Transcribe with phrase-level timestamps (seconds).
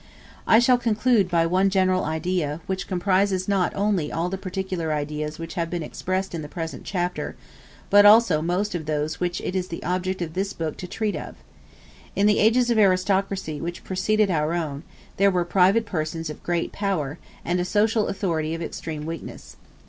[0.47, 5.37] I shall conclude by one general idea, which comprises not only all the particular ideas
[5.37, 7.35] which have been expressed in the present chapter,
[7.91, 11.15] but also most of those which it is the object of this book to treat
[11.15, 11.35] of.
[12.15, 14.81] In the ages of aristocracy which preceded our own,
[15.17, 19.55] there were private persons of great power, and a social authority of extreme weakness.